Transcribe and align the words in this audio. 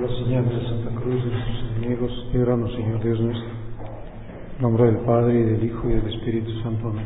la 0.00 0.08
señal 0.08 0.48
de 0.48 0.62
Santa 0.66 0.98
Cruz 0.98 1.22
de 1.22 1.30
nuestros 1.30 1.76
enemigos, 1.76 2.26
líbranos, 2.32 2.72
Señor 2.72 3.02
Dios 3.02 3.20
nuestro. 3.20 3.50
En 4.56 4.62
nombre 4.62 4.86
del 4.86 4.96
Padre, 5.00 5.40
y 5.40 5.42
del 5.42 5.64
Hijo, 5.64 5.90
y 5.90 5.92
del 5.92 6.14
Espíritu 6.14 6.50
Santo. 6.62 6.88
Amén. 6.88 7.04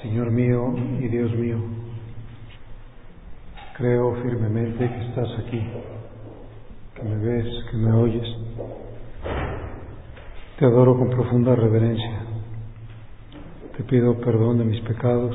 Señor 0.00 0.30
mío 0.30 0.74
y 1.00 1.08
Dios 1.08 1.32
mío, 1.32 1.56
creo 3.76 4.14
firmemente 4.22 4.88
que 4.88 5.04
estás 5.08 5.28
aquí, 5.40 5.60
que 6.94 7.02
me 7.02 7.16
ves, 7.16 7.46
que 7.70 7.76
me 7.76 7.92
oyes. 7.92 8.36
Te 10.58 10.66
adoro 10.66 10.96
con 10.96 11.10
profunda 11.10 11.56
reverencia. 11.56 12.26
Te 13.76 13.82
pido 13.82 14.20
perdón 14.20 14.58
de 14.58 14.64
mis 14.64 14.80
pecados 14.82 15.34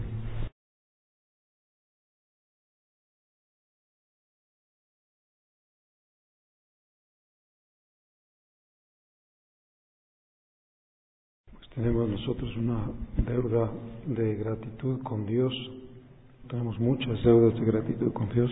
Tenemos 11.75 12.09
nosotros 12.09 12.53
una 12.57 12.83
deuda 13.25 13.71
de 14.05 14.35
gratitud 14.35 15.01
con 15.03 15.25
Dios. 15.25 15.53
Tenemos 16.49 16.77
muchas 16.79 17.23
deudas 17.23 17.57
de 17.57 17.65
gratitud 17.65 18.11
con 18.11 18.27
Dios. 18.27 18.51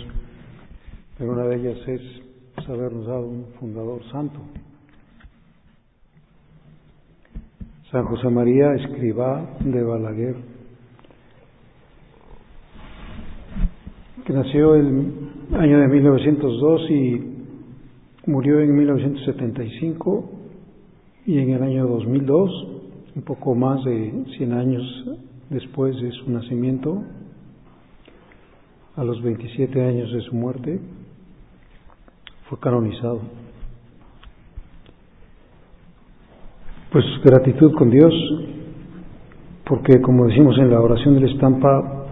Pero 1.17 1.33
una 1.33 1.43
de 1.43 1.55
ellas 1.57 1.77
es 1.85 2.01
habernos 2.69 3.07
dado 3.07 3.27
un 3.27 3.47
fundador 3.59 4.01
santo. 4.09 4.39
San 7.91 8.05
José 8.05 8.29
María 8.29 8.73
Escribá 8.75 9.57
de 9.59 9.83
Balaguer, 9.83 10.35
que 14.25 14.31
nació 14.31 14.75
el 14.75 15.13
año 15.57 15.79
de 15.79 15.87
1902 15.87 16.91
y 16.91 17.35
murió 18.27 18.61
en 18.61 18.77
1975 18.77 20.29
y 21.25 21.39
en 21.39 21.49
el 21.49 21.63
año 21.63 21.85
2002 21.85 22.78
un 23.15 23.21
poco 23.23 23.55
más 23.55 23.83
de 23.83 24.25
100 24.37 24.53
años 24.53 25.05
después 25.49 25.99
de 26.01 26.11
su 26.11 26.31
nacimiento, 26.31 27.03
a 28.95 29.03
los 29.03 29.21
27 29.21 29.81
años 29.81 30.11
de 30.11 30.21
su 30.21 30.35
muerte, 30.35 30.79
fue 32.49 32.59
canonizado. 32.59 33.21
Pues 36.91 37.05
gratitud 37.23 37.73
con 37.75 37.89
Dios, 37.89 38.13
porque 39.65 40.01
como 40.01 40.25
decimos 40.25 40.57
en 40.57 40.69
la 40.69 40.81
oración 40.81 41.15
de 41.15 41.21
la 41.21 41.27
estampa, 41.31 42.05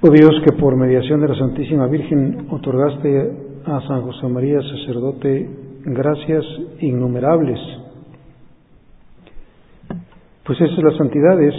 oh 0.00 0.10
Dios 0.10 0.30
que 0.44 0.52
por 0.56 0.76
mediación 0.76 1.20
de 1.20 1.28
la 1.28 1.36
Santísima 1.36 1.86
Virgen 1.86 2.46
otorgaste 2.50 3.60
a 3.66 3.80
San 3.86 4.02
José 4.02 4.26
María, 4.28 4.60
sacerdote, 4.62 5.61
gracias 5.84 6.44
innumerables. 6.80 7.58
Pues 10.44 10.60
esa 10.60 10.72
es 10.72 10.82
la 10.82 10.96
santidad, 10.96 11.40
es 11.40 11.54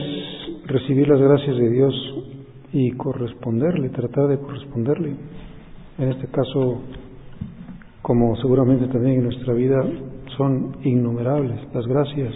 recibir 0.65 1.07
las 1.07 1.19
gracias 1.19 1.55
de 1.57 1.69
Dios 1.69 1.93
y 2.73 2.91
corresponderle, 2.91 3.89
tratar 3.89 4.27
de 4.27 4.39
corresponderle. 4.39 5.15
En 5.97 6.11
este 6.11 6.27
caso, 6.27 6.81
como 8.01 8.35
seguramente 8.37 8.87
también 8.87 9.17
en 9.17 9.23
nuestra 9.25 9.53
vida, 9.53 9.83
son 10.37 10.77
innumerables 10.83 11.59
las 11.73 11.85
gracias. 11.85 12.33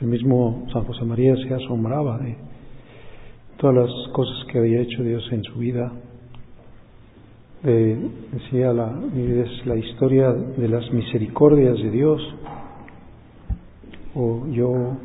El 0.00 0.08
mismo 0.08 0.66
San 0.72 0.84
José 0.84 1.04
María 1.04 1.34
se 1.36 1.54
asombraba 1.54 2.18
de 2.18 2.36
todas 3.58 3.76
las 3.76 4.08
cosas 4.12 4.44
que 4.50 4.58
había 4.58 4.80
hecho 4.80 5.02
Dios 5.02 5.26
en 5.32 5.42
su 5.44 5.58
vida, 5.58 5.92
decía 7.70 8.72
la, 8.74 8.92
es 9.16 9.66
la 9.66 9.76
historia 9.76 10.32
de 10.32 10.68
las 10.68 10.90
misericordias 10.92 11.76
de 11.78 11.90
Dios. 11.90 12.20
O 14.14 14.46
yo 14.48 14.96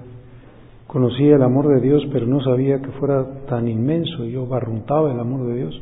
conocía 0.88 1.36
el 1.36 1.44
amor 1.44 1.70
de 1.70 1.80
Dios, 1.80 2.04
pero 2.12 2.26
no 2.26 2.42
sabía 2.42 2.82
que 2.82 2.90
fuera 2.92 3.26
tan 3.48 3.68
inmenso. 3.68 4.26
Yo 4.26 4.46
barruntaba 4.46 5.12
el 5.12 5.20
amor 5.20 5.48
de 5.48 5.56
Dios. 5.56 5.82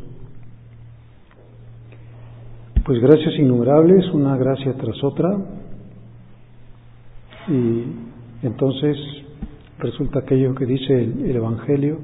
Pues 2.86 3.02
gracias 3.02 3.34
innumerables, 3.40 4.06
una 4.14 4.38
gracia 4.38 4.74
tras 4.74 5.04
otra. 5.04 5.36
Y 7.50 7.84
entonces 8.44 8.98
resulta 9.80 10.20
aquello 10.20 10.54
que 10.54 10.66
dice 10.66 10.94
el 10.94 11.36
Evangelio, 11.36 11.98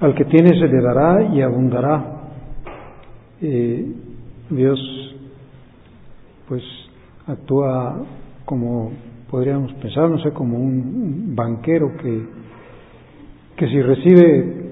al 0.00 0.14
que 0.14 0.24
tiene 0.24 0.48
se 0.48 0.66
le 0.66 0.82
dará 0.82 1.34
y 1.34 1.42
abundará 1.42 2.19
eh, 3.40 3.86
Dios 4.50 4.80
pues 6.48 6.62
actúa 7.26 8.04
como 8.44 8.92
podríamos 9.30 9.72
pensar, 9.74 10.10
no 10.10 10.18
sé, 10.22 10.32
como 10.32 10.58
un 10.58 11.34
banquero 11.36 11.96
que, 11.96 12.22
que 13.56 13.68
si 13.68 13.80
recibe 13.80 14.70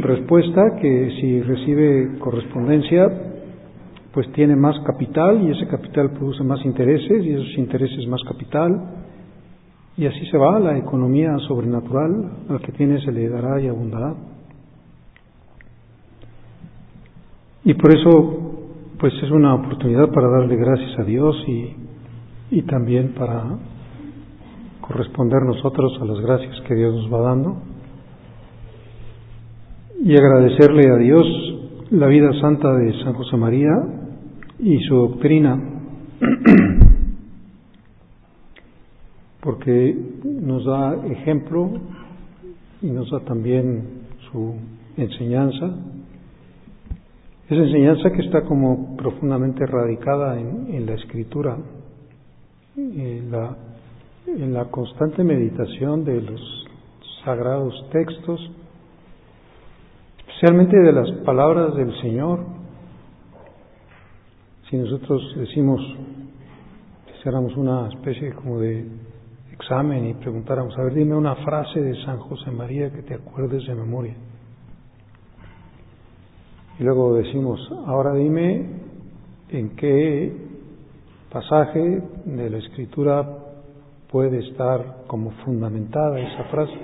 respuesta, 0.00 0.76
que 0.80 1.10
si 1.20 1.42
recibe 1.42 2.18
correspondencia, 2.18 3.08
pues 4.12 4.30
tiene 4.32 4.54
más 4.54 4.78
capital 4.86 5.42
y 5.42 5.50
ese 5.50 5.66
capital 5.66 6.10
produce 6.10 6.44
más 6.44 6.64
intereses 6.64 7.24
y 7.24 7.30
esos 7.30 7.58
intereses 7.58 8.06
más 8.06 8.22
capital 8.24 9.02
y 9.96 10.06
así 10.06 10.24
se 10.26 10.38
va 10.38 10.58
la 10.58 10.78
economía 10.78 11.36
sobrenatural, 11.48 12.30
al 12.48 12.60
que 12.60 12.72
tiene 12.72 13.00
se 13.04 13.12
le 13.12 13.28
dará 13.28 13.60
y 13.60 13.68
abundará. 13.68 14.14
Y 17.64 17.74
por 17.74 17.96
eso, 17.96 18.56
pues 18.98 19.12
es 19.22 19.30
una 19.30 19.54
oportunidad 19.54 20.10
para 20.10 20.28
darle 20.28 20.56
gracias 20.56 20.98
a 20.98 21.04
Dios 21.04 21.36
y, 21.46 21.76
y 22.50 22.62
también 22.62 23.14
para 23.14 23.44
corresponder 24.80 25.42
nosotros 25.42 25.92
a 26.00 26.04
las 26.04 26.20
gracias 26.20 26.60
que 26.66 26.74
Dios 26.74 26.92
nos 26.94 27.12
va 27.12 27.20
dando. 27.20 27.56
Y 30.04 30.16
agradecerle 30.16 30.90
a 30.90 30.96
Dios 30.96 31.24
la 31.90 32.08
vida 32.08 32.32
santa 32.40 32.72
de 32.74 32.92
San 33.04 33.12
José 33.12 33.36
María 33.36 33.70
y 34.58 34.78
su 34.80 34.96
doctrina, 34.96 35.60
porque 39.40 39.96
nos 40.24 40.64
da 40.64 40.96
ejemplo 41.06 41.70
y 42.80 42.86
nos 42.86 43.08
da 43.10 43.20
también 43.20 43.84
su 44.30 44.54
enseñanza 44.96 45.76
esa 47.52 47.64
enseñanza 47.64 48.10
que 48.10 48.22
está 48.22 48.42
como 48.42 48.96
profundamente 48.96 49.66
radicada 49.66 50.40
en, 50.40 50.86
la 50.86 50.94
escritura, 50.94 51.58
en 52.76 53.30
la, 53.30 53.56
en 54.26 54.54
la 54.54 54.64
constante 54.66 55.22
meditación 55.22 56.02
de 56.02 56.22
los 56.22 56.40
sagrados 57.24 57.74
textos, 57.90 58.40
especialmente 60.20 60.78
de 60.78 60.92
las 60.92 61.10
palabras 61.24 61.74
del 61.74 61.94
Señor. 62.00 62.40
Si 64.70 64.76
nosotros 64.78 65.34
decimos, 65.36 65.80
hiciéramos 67.18 67.54
una 67.58 67.88
especie 67.88 68.32
como 68.32 68.60
de 68.60 68.86
examen 69.52 70.06
y 70.06 70.14
preguntáramos, 70.14 70.76
a 70.78 70.84
ver, 70.84 70.94
dime 70.94 71.14
una 71.14 71.36
frase 71.36 71.82
de 71.82 72.02
San 72.06 72.18
José 72.18 72.50
María 72.50 72.90
que 72.90 73.02
te 73.02 73.12
acuerdes 73.14 73.66
de 73.66 73.74
memoria. 73.74 74.16
Y 76.78 76.84
luego 76.84 77.14
decimos, 77.14 77.60
ahora 77.86 78.14
dime 78.14 78.66
en 79.50 79.70
qué 79.76 80.32
pasaje 81.30 82.02
de 82.24 82.50
la 82.50 82.58
escritura 82.58 83.28
puede 84.10 84.38
estar 84.38 85.04
como 85.06 85.30
fundamentada 85.44 86.18
esa 86.20 86.44
frase. 86.44 86.78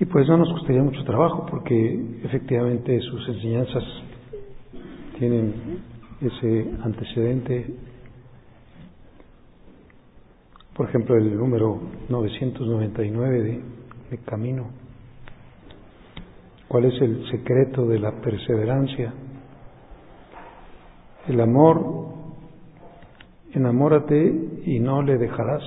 Y 0.00 0.04
pues 0.06 0.26
no 0.28 0.38
nos 0.38 0.52
costaría 0.52 0.82
mucho 0.82 1.04
trabajo 1.04 1.46
porque 1.50 2.20
efectivamente 2.24 3.00
sus 3.00 3.28
enseñanzas 3.28 3.84
tienen 5.18 5.52
ese 6.20 6.70
antecedente. 6.82 7.74
Por 10.74 10.88
ejemplo, 10.88 11.16
el 11.16 11.36
número 11.36 11.80
999 12.08 13.42
de, 13.42 13.60
de 14.10 14.18
Camino 14.24 14.79
¿Cuál 16.70 16.84
es 16.84 17.02
el 17.02 17.28
secreto 17.32 17.84
de 17.84 17.98
la 17.98 18.12
perseverancia? 18.20 19.12
El 21.26 21.40
amor, 21.40 22.14
enamórate 23.52 24.60
y 24.66 24.78
no 24.78 25.02
le 25.02 25.18
dejarás. 25.18 25.64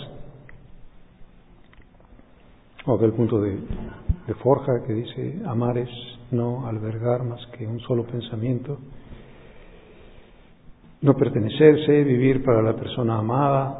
o 2.85 2.95
aquel 2.95 3.11
punto 3.11 3.41
de, 3.41 3.51
de 4.27 4.33
Forja 4.35 4.81
que 4.87 4.93
dice, 4.93 5.41
amar 5.45 5.77
es 5.77 5.89
no 6.31 6.65
albergar 6.67 7.23
más 7.25 7.45
que 7.47 7.67
un 7.67 7.81
solo 7.81 8.05
pensamiento, 8.05 8.77
no 11.01 11.15
pertenecerse, 11.15 12.01
vivir 12.05 12.45
para 12.45 12.61
la 12.61 12.77
persona 12.77 13.17
amada. 13.17 13.77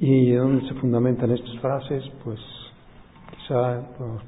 ¿Y 0.00 0.32
dónde 0.32 0.66
se 0.66 0.74
fundamentan 0.76 1.32
estas 1.32 1.58
frases? 1.58 2.02
Pues 2.24 2.40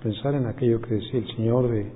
pensar 0.02 0.34
en 0.34 0.46
aquello 0.46 0.80
que 0.80 0.94
decía 0.94 1.20
el 1.20 1.36
Señor 1.36 1.68
de, 1.70 1.90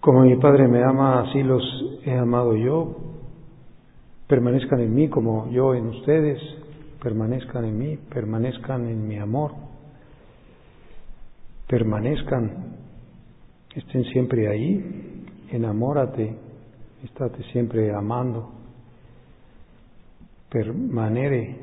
como 0.00 0.22
mi 0.22 0.36
Padre 0.36 0.66
me 0.68 0.82
ama, 0.82 1.22
así 1.22 1.42
los 1.42 1.62
he 2.04 2.16
amado 2.16 2.56
yo, 2.56 2.96
permanezcan 4.26 4.80
en 4.80 4.94
mí 4.94 5.08
como 5.08 5.50
yo 5.50 5.74
en 5.74 5.88
ustedes, 5.88 6.40
permanezcan 7.02 7.64
en 7.64 7.78
mí, 7.78 7.96
permanezcan 7.96 8.86
en 8.86 9.06
mi 9.06 9.18
amor, 9.18 9.52
permanezcan, 11.66 12.76
estén 13.74 14.04
siempre 14.04 14.48
ahí, 14.48 15.24
enamórate, 15.50 16.34
estate 17.04 17.42
siempre 17.52 17.94
amando, 17.94 18.50
permanere, 20.48 21.56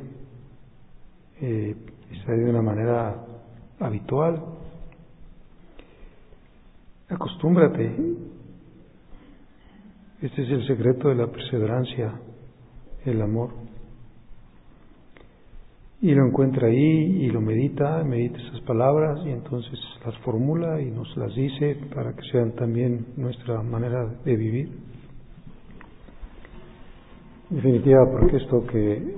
eh, 1.42 1.76
está 2.12 2.32
de 2.34 2.50
una 2.50 2.62
manera 2.62 3.27
habitual, 3.80 4.44
acostúmbrate, 7.10 7.96
este 10.22 10.42
es 10.42 10.50
el 10.50 10.68
secreto 10.68 11.10
de 11.10 11.16
la 11.16 11.28
perseverancia, 11.28 12.20
el 13.06 13.22
amor. 13.22 13.52
Y 16.02 16.14
lo 16.14 16.28
encuentra 16.28 16.68
ahí 16.68 17.24
y 17.24 17.30
lo 17.30 17.42
medita, 17.42 18.04
medita 18.04 18.40
esas 18.40 18.62
palabras 18.62 19.20
y 19.26 19.30
entonces 19.30 19.80
las 20.06 20.18
formula 20.20 20.82
y 20.82 20.92
nos 20.92 21.16
las 21.18 21.34
dice 21.36 21.78
para 21.94 22.14
que 22.14 22.22
sean 22.32 22.54
también 22.54 23.08
nuestra 23.16 23.62
manera 23.62 24.06
de 24.24 24.36
vivir. 24.36 24.70
En 27.50 27.56
definitiva, 27.58 28.00
porque 28.12 28.38
esto 28.38 28.66
que, 28.68 29.16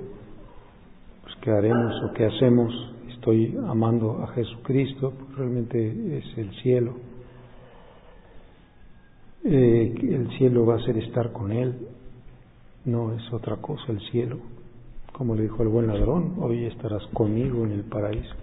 pues, 1.22 1.34
que 1.42 1.50
haremos 1.50 1.94
o 2.04 2.12
que 2.14 2.26
hacemos, 2.26 2.72
estoy 3.20 3.54
amando 3.68 4.22
a 4.22 4.28
Jesucristo, 4.28 5.12
pues 5.12 5.36
realmente 5.36 6.18
es 6.18 6.38
el 6.38 6.50
cielo. 6.62 6.94
Eh, 9.44 9.94
el 10.02 10.30
cielo 10.38 10.64
va 10.64 10.76
a 10.76 10.84
ser 10.84 10.96
estar 10.96 11.30
con 11.30 11.52
Él, 11.52 11.86
no 12.86 13.12
es 13.12 13.30
otra 13.30 13.56
cosa 13.56 13.92
el 13.92 14.00
cielo. 14.10 14.38
Como 15.12 15.34
le 15.34 15.42
dijo 15.42 15.62
el 15.62 15.68
buen 15.68 15.86
ladrón, 15.86 16.36
hoy 16.40 16.64
estarás 16.64 17.06
conmigo 17.12 17.66
en 17.66 17.72
el 17.72 17.82
paraíso. 17.84 18.34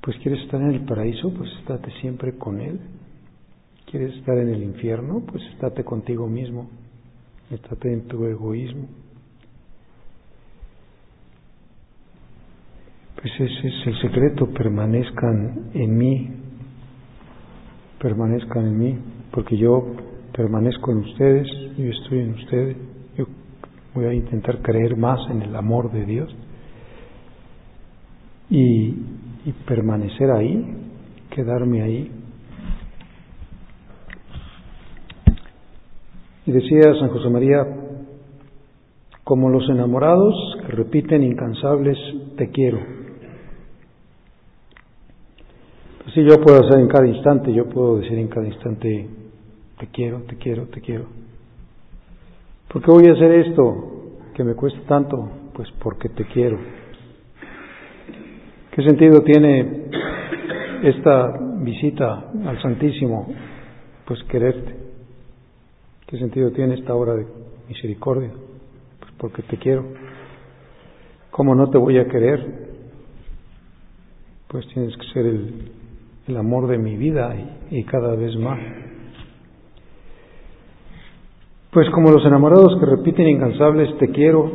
Pues 0.00 0.16
quieres 0.18 0.42
estar 0.42 0.60
en 0.60 0.70
el 0.70 0.84
paraíso, 0.84 1.32
pues 1.32 1.48
estate 1.60 1.92
siempre 2.00 2.36
con 2.36 2.60
Él. 2.60 2.80
¿Quieres 3.88 4.16
estar 4.16 4.36
en 4.36 4.48
el 4.48 4.64
infierno? 4.64 5.22
Pues 5.30 5.44
estate 5.52 5.84
contigo 5.84 6.26
mismo, 6.26 6.68
estate 7.52 7.92
en 7.92 8.08
tu 8.08 8.24
egoísmo. 8.24 8.88
Pues 13.22 13.34
ese 13.34 13.68
es 13.68 13.86
el 13.86 14.00
secreto, 14.00 14.48
permanezcan 14.48 15.70
en 15.74 15.96
mí, 15.96 16.28
permanezcan 18.00 18.66
en 18.66 18.76
mí, 18.76 18.98
porque 19.30 19.56
yo 19.56 19.94
permanezco 20.32 20.90
en 20.90 20.98
ustedes, 20.98 21.46
yo 21.78 21.84
estoy 21.84 22.18
en 22.18 22.34
ustedes, 22.34 22.76
yo 23.16 23.26
voy 23.94 24.06
a 24.06 24.12
intentar 24.12 24.60
creer 24.60 24.96
más 24.96 25.20
en 25.30 25.42
el 25.42 25.54
amor 25.54 25.92
de 25.92 26.04
Dios 26.04 26.34
y, 28.50 28.88
y 29.44 29.52
permanecer 29.68 30.28
ahí, 30.32 30.76
quedarme 31.30 31.82
ahí. 31.82 32.10
Y 36.44 36.50
decía 36.50 36.92
San 36.98 37.10
José 37.10 37.28
María, 37.28 37.64
como 39.22 39.48
los 39.48 39.70
enamorados 39.70 40.34
que 40.66 40.72
repiten 40.72 41.22
incansables, 41.22 41.96
te 42.36 42.50
quiero. 42.50 42.80
Pues 46.01 46.01
sí, 46.14 46.24
yo 46.24 46.40
puedo 46.40 46.60
hacer 46.60 46.78
en 46.78 46.88
cada 46.88 47.06
instante, 47.06 47.52
yo 47.52 47.66
puedo 47.68 47.98
decir 47.98 48.18
en 48.18 48.28
cada 48.28 48.46
instante, 48.46 49.08
te 49.78 49.86
quiero, 49.88 50.20
te 50.22 50.36
quiero, 50.36 50.66
te 50.66 50.80
quiero. 50.80 51.06
¿Por 52.68 52.82
qué 52.82 52.90
voy 52.90 53.06
a 53.08 53.12
hacer 53.12 53.32
esto 53.32 54.20
que 54.34 54.44
me 54.44 54.54
cuesta 54.54 54.80
tanto? 54.86 55.28
Pues 55.54 55.68
porque 55.82 56.08
te 56.08 56.24
quiero. 56.24 56.58
¿Qué 58.70 58.82
sentido 58.82 59.20
tiene 59.22 59.84
esta 60.82 61.38
visita 61.60 62.30
al 62.46 62.60
Santísimo? 62.62 63.26
Pues 64.06 64.22
quererte. 64.24 64.74
¿Qué 66.06 66.18
sentido 66.18 66.50
tiene 66.52 66.74
esta 66.74 66.94
hora 66.94 67.14
de 67.14 67.26
misericordia? 67.68 68.30
Pues 69.00 69.12
porque 69.18 69.42
te 69.42 69.58
quiero. 69.58 69.84
¿Cómo 71.30 71.54
no 71.54 71.68
te 71.68 71.78
voy 71.78 71.98
a 71.98 72.06
querer? 72.06 72.70
Pues 74.48 74.66
tienes 74.68 74.96
que 74.96 75.06
ser 75.08 75.26
el, 75.26 75.72
el 76.28 76.36
amor 76.36 76.68
de 76.68 76.78
mi 76.78 76.96
vida 76.96 77.34
y, 77.70 77.84
cada 77.84 78.14
vez 78.14 78.36
más. 78.36 78.58
Pues 81.70 81.88
como 81.90 82.10
los 82.10 82.24
enamorados 82.24 82.78
que 82.78 82.86
repiten 82.86 83.28
incansables, 83.28 83.96
te 83.98 84.10
quiero. 84.10 84.50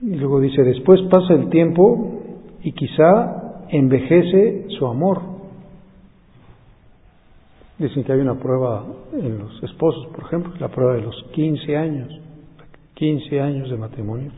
Y 0.00 0.16
luego 0.16 0.40
dice, 0.40 0.62
después 0.62 1.00
pasa 1.10 1.34
el 1.34 1.48
tiempo 1.48 2.20
y 2.62 2.72
quizá 2.72 3.64
envejece 3.68 4.66
su 4.78 4.86
amor. 4.86 5.22
Dicen 7.78 8.04
que 8.04 8.12
hay 8.12 8.20
una 8.20 8.38
prueba 8.38 8.84
en 9.12 9.38
los 9.38 9.62
esposos, 9.62 10.06
por 10.08 10.24
ejemplo, 10.24 10.52
la 10.58 10.68
prueba 10.68 10.94
de 10.94 11.02
los 11.02 11.14
15 11.32 11.76
años, 11.76 12.20
15 12.94 13.40
años 13.40 13.70
de 13.70 13.76
matrimonio. 13.76 14.30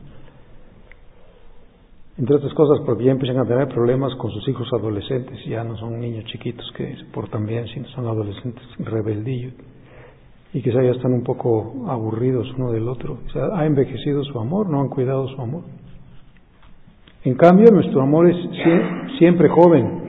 Entre 2.17 2.37
otras 2.37 2.55
cosas 2.55 2.79
porque 2.87 3.05
ya 3.05 3.13
empiezan 3.13 3.39
a 3.39 3.47
tener 3.47 3.69
problemas 3.69 4.15
con 4.17 4.31
sus 4.31 4.49
hijos 4.49 4.69
adolescentes, 4.73 5.45
ya 5.47 5.65
no 5.65 5.77
son 5.77 5.99
niños 5.99 6.25
chiquitos 6.27 6.71
que 6.77 6.97
se 6.97 7.05
portan 7.07 7.45
bien, 7.45 7.67
sino 7.69 7.89
son 7.89 8.07
adolescentes 8.07 8.63
rebeldillos 8.79 9.55
y 10.55 10.63
quizá 10.63 10.81
ya 10.83 10.93
están 10.93 11.13
un 11.13 11.25
poco 11.25 11.85
aburridos 11.89 12.47
uno 12.57 12.71
del 12.71 12.89
otro. 12.89 13.19
Ha 13.55 13.67
envejecido 13.67 14.23
su 14.23 14.39
amor, 14.39 14.71
no 14.71 14.81
han 14.81 14.89
cuidado 14.89 15.27
su 15.27 15.43
amor. 15.43 15.65
En 17.25 17.35
cambio, 17.35 17.73
nuestro 17.73 18.01
amor 18.03 18.31
es 18.31 18.37
siempre 19.19 19.49
joven. 19.49 20.05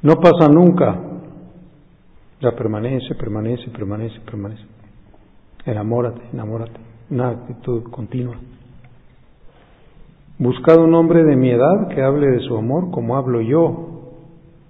No 0.00 0.14
pasa 0.14 0.48
nunca. 0.48 0.96
Ya 2.40 2.52
permanece, 2.52 3.16
permanece, 3.16 3.68
permanece, 3.70 4.20
permanece. 4.20 4.62
Enamórate, 5.66 6.20
enamórate. 6.32 6.78
Una 7.10 7.30
actitud 7.30 7.82
continua. 7.90 8.36
Buscad 10.40 10.78
un 10.78 10.94
hombre 10.94 11.24
de 11.24 11.34
mi 11.34 11.50
edad 11.50 11.88
que 11.88 12.00
hable 12.00 12.28
de 12.28 12.38
su 12.46 12.56
amor 12.56 12.92
como 12.92 13.16
hablo 13.16 13.40
yo. 13.40 14.12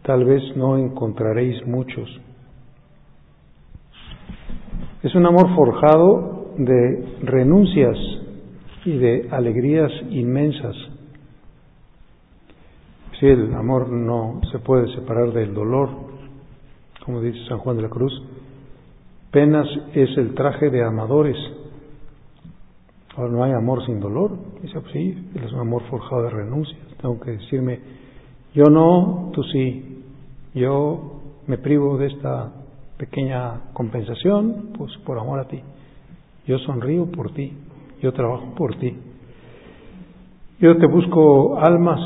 Tal 0.02 0.25
vez 0.25 0.42
no 0.56 0.78
encontraréis 0.78 1.66
muchos. 1.66 2.08
Es 5.02 5.14
un 5.14 5.26
amor 5.26 5.54
forjado 5.54 6.54
de 6.56 7.18
renuncias 7.20 7.98
y 8.87 8.96
de 8.96 9.28
alegrías 9.30 9.92
inmensas. 10.08 10.75
Si 13.20 13.26
el 13.26 13.52
amor 13.52 13.90
no 13.90 14.40
se 14.50 14.60
puede 14.60 14.90
separar 14.94 15.34
del 15.34 15.52
dolor, 15.52 15.90
como 17.04 17.20
dice 17.20 17.46
San 17.46 17.58
Juan 17.58 17.76
de 17.76 17.82
la 17.82 17.90
Cruz, 17.90 18.12
penas 19.30 19.68
es 19.92 20.16
el 20.16 20.34
traje 20.34 20.70
de 20.70 20.82
amadores. 20.82 21.37
No 23.18 23.42
hay 23.42 23.52
amor 23.52 23.84
sin 23.84 23.98
dolor. 23.98 24.37
Dice, 24.62 24.80
pues 24.80 24.92
sí, 24.92 25.30
es 25.44 25.52
un 25.52 25.60
amor 25.60 25.82
forjado 25.90 26.22
de 26.22 26.30
renuncias. 26.30 26.78
Tengo 27.00 27.18
que 27.18 27.32
decirme, 27.32 27.80
yo 28.54 28.64
no, 28.70 29.30
tú 29.34 29.42
sí. 29.42 30.04
Yo 30.54 31.20
me 31.46 31.58
privo 31.58 31.98
de 31.98 32.06
esta 32.06 32.52
pequeña 32.96 33.72
compensación, 33.72 34.70
pues 34.76 34.92
por 35.04 35.18
amor 35.18 35.40
a 35.40 35.48
ti. 35.48 35.60
Yo 36.46 36.58
sonrío 36.58 37.06
por 37.06 37.32
ti, 37.32 37.52
yo 38.00 38.12
trabajo 38.12 38.54
por 38.56 38.76
ti. 38.76 38.96
Yo 40.60 40.76
te 40.76 40.87
busco 40.87 41.58
almas, 41.58 42.00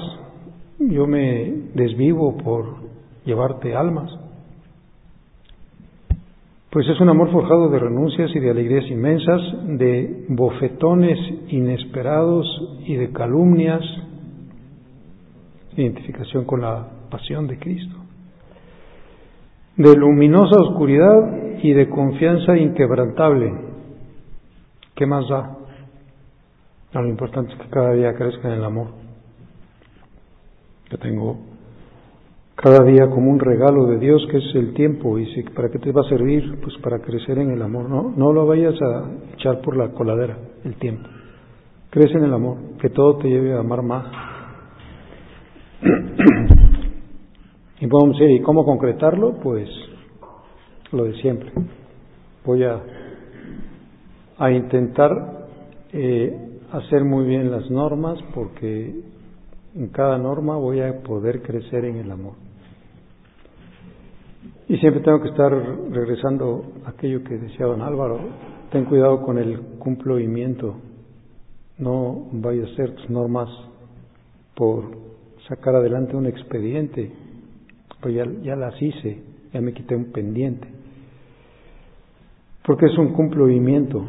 yo 0.78 1.06
me 1.06 1.52
desvivo 1.74 2.36
por 2.36 2.76
llevarte 3.24 3.74
almas. 3.74 4.10
Pues 6.72 6.88
es 6.88 6.98
un 7.00 7.10
amor 7.10 7.30
forjado 7.30 7.68
de 7.68 7.78
renuncias 7.78 8.34
y 8.34 8.40
de 8.40 8.50
alegrías 8.50 8.90
inmensas, 8.90 9.40
de 9.78 10.24
bofetones 10.28 11.18
inesperados 11.48 12.46
y 12.86 12.96
de 12.96 13.12
calumnias, 13.12 13.82
identificación 15.76 16.44
con 16.44 16.62
la 16.62 16.88
pasión 17.10 17.46
de 17.46 17.58
Cristo 17.58 18.02
de 19.76 19.96
luminosa 19.96 20.60
oscuridad 20.60 21.58
y 21.62 21.72
de 21.72 21.88
confianza 21.88 22.56
inquebrantable. 22.56 23.52
¿Qué 24.94 25.06
más 25.06 25.28
da? 25.28 25.58
lo 26.92 27.08
importante 27.08 27.54
es 27.54 27.58
que 27.58 27.68
cada 27.68 27.92
día 27.94 28.14
crezca 28.14 28.48
en 28.48 28.54
el 28.58 28.64
amor. 28.64 28.88
Yo 30.90 30.98
tengo 30.98 31.38
cada 32.54 32.84
día 32.84 33.08
como 33.08 33.30
un 33.30 33.40
regalo 33.40 33.86
de 33.86 33.98
Dios 33.98 34.26
que 34.30 34.38
es 34.38 34.54
el 34.54 34.74
tiempo 34.74 35.18
y 35.18 35.26
si, 35.34 35.42
para 35.42 35.70
qué 35.70 35.78
te 35.78 35.92
va 35.92 36.02
a 36.02 36.08
servir 36.08 36.58
pues 36.62 36.76
para 36.78 37.00
crecer 37.00 37.38
en 37.38 37.50
el 37.50 37.62
amor. 37.62 37.88
No 37.88 38.12
no 38.16 38.32
lo 38.32 38.46
vayas 38.46 38.74
a 38.82 39.10
echar 39.34 39.60
por 39.60 39.76
la 39.76 39.88
coladera 39.92 40.36
el 40.64 40.74
tiempo. 40.76 41.08
Crece 41.90 42.16
en 42.18 42.24
el 42.24 42.34
amor 42.34 42.56
que 42.80 42.90
todo 42.90 43.18
te 43.18 43.28
lleve 43.28 43.54
a 43.54 43.60
amar 43.60 43.82
más. 43.82 44.06
Y 47.80 47.86
podemos 47.88 48.16
decir 48.16 48.36
y 48.36 48.42
cómo 48.42 48.64
concretarlo 48.64 49.40
pues 49.42 49.68
lo 50.92 51.04
de 51.04 51.14
siempre. 51.20 51.50
Voy 52.44 52.62
a 52.62 52.80
a 54.42 54.50
intentar 54.50 55.46
eh, 55.92 56.58
hacer 56.72 57.04
muy 57.04 57.24
bien 57.26 57.50
las 57.50 57.70
normas 57.70 58.18
porque 58.34 58.92
en 59.74 59.88
cada 59.88 60.18
norma 60.18 60.56
voy 60.56 60.80
a 60.80 61.02
poder 61.02 61.42
crecer 61.42 61.84
en 61.84 61.96
el 61.96 62.10
amor. 62.10 62.34
Y 64.68 64.76
siempre 64.78 65.02
tengo 65.02 65.20
que 65.20 65.28
estar 65.28 65.52
regresando 65.90 66.64
a 66.86 66.90
aquello 66.90 67.22
que 67.24 67.36
decía 67.36 67.66
don 67.66 67.82
Álvaro, 67.82 68.18
ten 68.70 68.84
cuidado 68.84 69.22
con 69.22 69.38
el 69.38 69.58
cumplimiento, 69.78 70.76
no 71.78 72.28
vaya 72.32 72.64
a 72.64 72.76
ser 72.76 72.94
tus 72.94 73.10
normas 73.10 73.48
por 74.54 74.84
sacar 75.48 75.74
adelante 75.74 76.16
un 76.16 76.26
expediente, 76.26 77.12
pues 78.00 78.14
ya, 78.14 78.24
ya 78.42 78.56
las 78.56 78.80
hice, 78.80 79.22
ya 79.52 79.60
me 79.60 79.72
quité 79.72 79.94
un 79.94 80.12
pendiente, 80.12 80.68
porque 82.64 82.86
es 82.86 82.96
un 82.98 83.12
cumplimiento. 83.12 84.06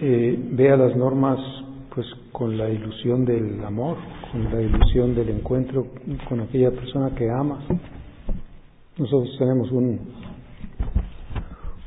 Eh, 0.00 0.38
vea 0.52 0.76
las 0.76 0.96
normas 0.96 1.40
con 2.38 2.56
la 2.56 2.68
ilusión 2.68 3.24
del 3.24 3.62
amor, 3.64 3.96
con 4.30 4.44
la 4.44 4.62
ilusión 4.62 5.14
del 5.14 5.28
encuentro 5.30 5.86
con 6.28 6.40
aquella 6.40 6.70
persona 6.70 7.10
que 7.16 7.28
amas. 7.28 7.64
Nosotros 8.96 9.36
tenemos 9.38 9.70
un, 9.72 9.98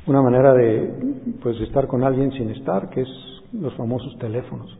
una 0.06 0.20
manera 0.20 0.52
de 0.52 0.92
pues 1.42 1.58
estar 1.62 1.86
con 1.86 2.04
alguien 2.04 2.30
sin 2.32 2.50
estar, 2.50 2.90
que 2.90 3.00
es 3.00 3.08
los 3.52 3.74
famosos 3.74 4.14
teléfonos. 4.18 4.78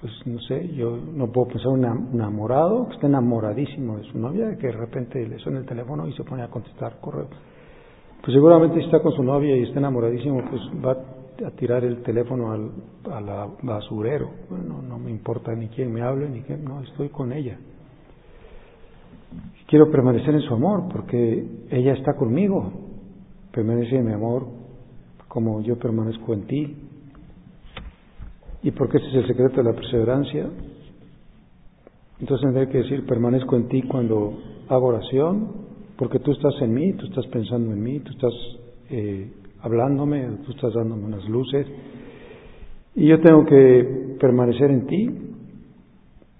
Pues 0.00 0.12
no 0.26 0.40
sé, 0.42 0.68
yo 0.74 0.96
no 0.96 1.26
puedo 1.32 1.48
pensar 1.48 1.68
un 1.68 1.84
enamorado 2.14 2.86
que 2.86 2.94
está 2.94 3.08
enamoradísimo 3.08 3.98
de 3.98 4.04
su 4.04 4.18
novia, 4.18 4.56
que 4.56 4.68
de 4.68 4.72
repente 4.72 5.26
le 5.28 5.38
suena 5.40 5.58
el 5.58 5.66
teléfono 5.66 6.06
y 6.06 6.12
se 6.12 6.22
pone 6.22 6.42
a 6.42 6.48
contestar 6.48 7.00
correo. 7.00 7.28
Pues 8.22 8.32
seguramente 8.32 8.78
si 8.78 8.84
está 8.84 9.00
con 9.00 9.12
su 9.12 9.22
novia 9.22 9.56
y 9.56 9.62
está 9.62 9.80
enamoradísimo, 9.80 10.42
pues 10.48 10.62
va 10.84 10.96
a 11.44 11.50
tirar 11.52 11.84
el 11.84 12.02
teléfono 12.02 12.52
al 12.52 12.70
a 13.10 13.48
basurero. 13.62 14.30
Bueno, 14.48 14.82
no 14.82 14.98
me 14.98 15.10
importa 15.10 15.54
ni 15.54 15.68
quién 15.68 15.92
me 15.92 16.02
hable, 16.02 16.28
ni 16.28 16.42
quién, 16.42 16.64
no, 16.64 16.80
estoy 16.82 17.08
con 17.08 17.32
ella. 17.32 17.58
Quiero 19.66 19.90
permanecer 19.90 20.34
en 20.34 20.42
su 20.42 20.54
amor 20.54 20.88
porque 20.92 21.46
ella 21.70 21.92
está 21.92 22.14
conmigo. 22.14 22.72
Permanece 23.52 23.96
en 23.96 24.06
mi 24.06 24.12
amor 24.12 24.46
como 25.28 25.60
yo 25.62 25.78
permanezco 25.78 26.34
en 26.34 26.46
ti. 26.46 26.76
Y 28.62 28.70
porque 28.72 28.98
ese 28.98 29.08
es 29.08 29.14
el 29.14 29.26
secreto 29.28 29.62
de 29.62 29.64
la 29.64 29.72
perseverancia. 29.72 30.50
Entonces 32.18 32.44
tendré 32.44 32.68
que 32.68 32.78
decir, 32.78 33.06
permanezco 33.06 33.56
en 33.56 33.68
ti 33.68 33.82
cuando 33.82 34.38
hago 34.68 34.88
oración, 34.88 35.48
porque 35.96 36.18
tú 36.18 36.32
estás 36.32 36.54
en 36.60 36.74
mí, 36.74 36.92
tú 36.94 37.06
estás 37.06 37.26
pensando 37.28 37.72
en 37.72 37.82
mí, 37.82 38.00
tú 38.00 38.10
estás 38.10 38.32
eh, 38.90 39.32
hablándome, 39.62 40.26
tú 40.44 40.52
estás 40.52 40.74
dándome 40.74 41.04
unas 41.04 41.28
luces, 41.28 41.66
y 42.94 43.06
yo 43.06 43.20
tengo 43.20 43.44
que 43.44 44.16
permanecer 44.18 44.70
en 44.70 44.86
ti, 44.86 45.10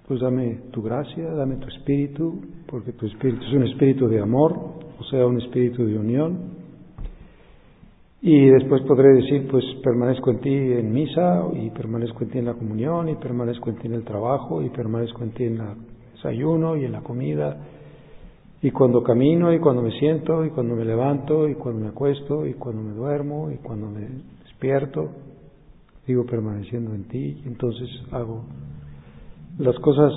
pues 0.06 0.20
dame 0.20 0.58
tu 0.72 0.82
gracia, 0.82 1.30
dame 1.34 1.56
tu 1.56 1.68
espíritu, 1.68 2.40
porque 2.66 2.92
tu 2.92 3.06
espíritu 3.06 3.44
es 3.44 3.52
un 3.52 3.62
espíritu 3.68 4.08
de 4.08 4.20
amor, 4.20 4.58
o 4.98 5.04
sea, 5.04 5.24
un 5.24 5.40
espíritu 5.40 5.86
de 5.86 5.96
unión. 5.96 6.58
Y 8.20 8.46
después 8.50 8.82
podré 8.82 9.14
decir, 9.14 9.46
pues 9.48 9.64
permanezco 9.84 10.32
en 10.32 10.40
ti 10.40 10.52
en 10.52 10.92
misa, 10.92 11.44
y 11.54 11.70
permanezco 11.70 12.24
en 12.24 12.30
ti 12.30 12.38
en 12.38 12.46
la 12.46 12.54
comunión, 12.54 13.08
y 13.08 13.14
permanezco 13.14 13.70
en 13.70 13.76
ti 13.76 13.86
en 13.86 13.94
el 13.94 14.02
trabajo, 14.02 14.60
y 14.62 14.70
permanezco 14.70 15.22
en 15.22 15.30
ti 15.30 15.44
en 15.44 15.60
el 15.60 15.76
desayuno 16.14 16.76
y 16.76 16.84
en 16.84 16.92
la 16.92 17.02
comida, 17.02 17.56
y 18.62 18.70
cuando 18.70 19.02
camino, 19.02 19.52
y 19.54 19.58
cuando 19.58 19.80
me 19.80 19.90
siento, 19.98 20.44
y 20.44 20.50
cuando 20.50 20.76
me 20.76 20.84
levanto, 20.84 21.48
y 21.48 21.54
cuando 21.54 21.80
me 21.80 21.88
acuesto, 21.88 22.46
y 22.46 22.54
cuando 22.54 22.82
me 22.82 22.92
duermo, 22.92 23.50
y 23.50 23.56
cuando 23.56 23.88
me 23.88 24.06
despierto, 24.44 25.10
sigo 26.04 26.26
permaneciendo 26.26 26.94
en 26.94 27.04
ti, 27.04 27.42
entonces 27.46 27.88
hago 28.10 28.44
las 29.58 29.78
cosas 29.78 30.12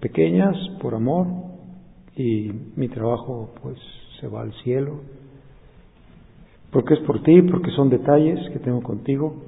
pequeñas 0.00 0.54
por 0.80 0.94
amor, 0.94 1.26
y 2.14 2.50
mi 2.76 2.88
trabajo 2.88 3.54
pues 3.62 3.78
se 4.20 4.28
va 4.28 4.42
al 4.42 4.52
cielo, 4.62 5.00
porque 6.70 6.94
es 6.94 7.00
por 7.00 7.22
ti, 7.22 7.40
porque 7.42 7.70
son 7.70 7.88
detalles 7.88 8.38
que 8.50 8.58
tengo 8.58 8.82
contigo. 8.82 9.42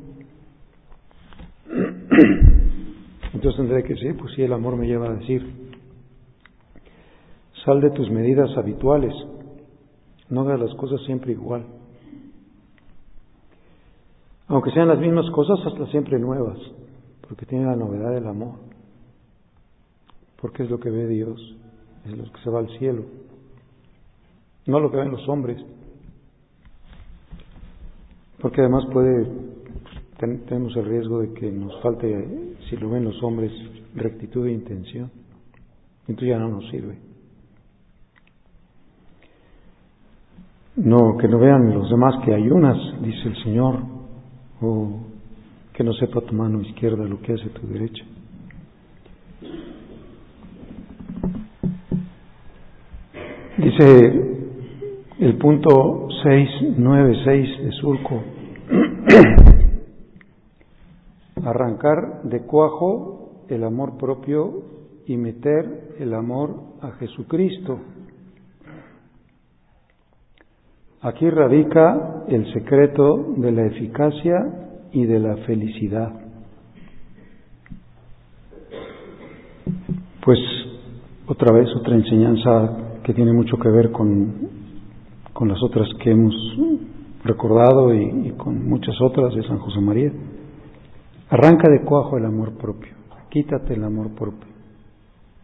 Entonces 3.35 3.57
tendré 3.57 3.83
que 3.83 3.95
decir, 3.95 4.17
pues 4.17 4.33
sí, 4.35 4.43
el 4.43 4.53
amor 4.53 4.77
me 4.77 4.87
lleva 4.87 5.09
a 5.09 5.15
decir, 5.15 5.64
Sal 7.65 7.81
de 7.81 7.91
tus 7.91 8.11
medidas 8.11 8.51
habituales. 8.57 9.15
No 10.29 10.43
hagas 10.43 10.61
las 10.61 10.75
cosas 10.75 11.01
siempre 11.07 11.33
igual. 11.33 11.65
Aunque 14.49 14.71
sean 14.73 14.89
las 14.89 14.99
mismas 14.99 15.31
cosas, 15.31 15.59
hazlas 15.67 15.91
siempre 15.91 16.19
nuevas, 16.19 16.59
porque 17.27 17.47
tiene 17.47 17.65
la 17.65 17.77
novedad 17.77 18.13
del 18.13 18.27
amor. 18.27 18.57
Porque 20.41 20.65
es 20.65 20.71
lo 20.71 20.79
que 20.79 20.91
ve 20.91 21.07
Dios, 21.09 21.41
es 22.05 22.17
lo 22.17 22.25
que 22.25 22.41
se 22.43 22.51
va 22.51 22.59
al 22.59 22.69
cielo, 22.79 23.05
no 24.67 24.81
lo 24.81 24.91
que 24.91 24.99
ven 24.99 25.11
los 25.11 25.27
hombres. 25.29 25.65
Porque 28.41 28.61
además 28.61 28.85
puede, 28.93 29.27
tenemos 30.19 30.77
el 30.77 30.85
riesgo 30.85 31.21
de 31.21 31.33
que 31.33 31.51
nos 31.51 31.81
falte, 31.81 32.57
si 32.69 32.77
lo 32.77 32.91
ven 32.91 33.05
los 33.05 33.23
hombres, 33.23 33.53
rectitud 33.95 34.47
e 34.47 34.53
intención. 34.53 35.11
Entonces 36.07 36.29
ya 36.29 36.39
no 36.39 36.49
nos 36.49 36.69
sirve. 36.71 37.14
No, 40.77 41.17
que 41.19 41.29
no 41.29 41.39
vean 41.39 41.73
los 41.73 41.89
demás 41.89 42.17
que 42.25 42.35
ayunas, 42.35 42.77
dice 43.01 43.29
el 43.29 43.37
Señor, 43.45 43.79
o 44.61 44.89
que 45.73 45.85
no 45.85 45.93
sepa 45.93 46.21
tu 46.21 46.35
mano 46.35 46.61
izquierda 46.63 47.05
lo 47.05 47.21
que 47.21 47.33
hace 47.33 47.49
tu 47.51 47.67
derecha. 47.69 48.05
Dice 53.57 54.47
el 55.21 55.39
punto 55.39 56.09
696 56.25 57.65
de 57.65 57.73
Surco, 57.73 58.23
arrancar 61.45 62.23
de 62.25 62.41
cuajo 62.41 63.45
el 63.49 63.63
amor 63.63 63.97
propio 63.97 64.65
y 65.07 65.17
meter 65.17 65.95
el 66.01 66.15
amor 66.15 66.57
a 66.81 66.91
Jesucristo. 66.93 67.79
Aquí 71.05 71.29
radica 71.29 72.25
el 72.29 72.51
secreto 72.55 73.35
de 73.37 73.53
la 73.53 73.67
eficacia 73.67 74.39
y 74.91 75.05
de 75.05 75.19
la 75.19 75.37
felicidad. 75.45 76.11
Pues 80.25 80.39
otra 81.27 81.53
vez 81.53 81.69
otra 81.77 81.95
enseñanza 81.95 83.01
que 83.03 83.13
tiene 83.13 83.35
mucho 83.35 83.59
que 83.59 83.69
ver 83.69 83.91
con, 83.93 84.49
con 85.35 85.49
las 85.49 85.63
otras 85.63 85.87
que 86.03 86.11
hemos 86.11 86.35
recordado 87.23 87.95
y, 87.95 88.31
con 88.39 88.67
muchas 88.67 88.99
otras 89.03 89.35
de 89.35 89.43
San 89.43 89.59
José 89.59 89.81
María. 89.83 90.11
Arranca 91.29 91.71
de 91.71 91.85
cuajo 91.85 92.17
el 92.17 92.25
amor 92.25 92.55
propio, 92.55 92.95
quítate 93.29 93.75
el 93.75 93.85
amor 93.85 94.15
propio, 94.15 94.49